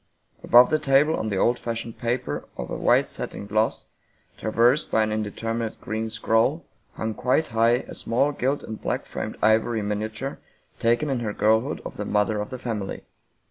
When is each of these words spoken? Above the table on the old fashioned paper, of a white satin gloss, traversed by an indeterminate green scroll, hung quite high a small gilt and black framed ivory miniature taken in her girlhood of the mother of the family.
Above 0.43 0.71
the 0.71 0.79
table 0.79 1.15
on 1.15 1.29
the 1.29 1.37
old 1.37 1.59
fashioned 1.59 1.95
paper, 1.99 2.43
of 2.57 2.71
a 2.71 2.75
white 2.75 3.05
satin 3.05 3.45
gloss, 3.45 3.85
traversed 4.35 4.89
by 4.89 5.03
an 5.03 5.11
indeterminate 5.11 5.79
green 5.79 6.09
scroll, 6.09 6.65
hung 6.93 7.13
quite 7.13 7.45
high 7.49 7.85
a 7.87 7.93
small 7.93 8.31
gilt 8.31 8.63
and 8.63 8.81
black 8.81 9.05
framed 9.05 9.37
ivory 9.43 9.83
miniature 9.83 10.39
taken 10.79 11.07
in 11.07 11.19
her 11.19 11.33
girlhood 11.33 11.83
of 11.85 11.97
the 11.97 12.05
mother 12.05 12.39
of 12.39 12.49
the 12.49 12.57
family. 12.57 13.03